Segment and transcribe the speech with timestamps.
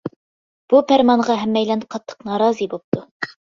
[0.73, 3.05] بۇ پەرمانغا ھەممەيلەن قاتتىق نارازى بوپتۇ.